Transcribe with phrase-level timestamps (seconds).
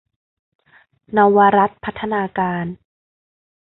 [1.11, 2.65] เนาวรัตน์พัฒนาการ